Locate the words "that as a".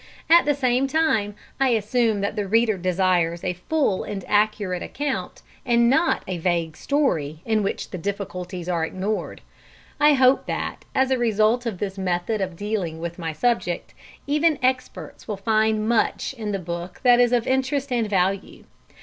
10.47-11.19